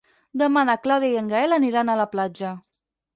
[0.41, 2.55] Demà na Clàudia i en Gaël aniran a la platja.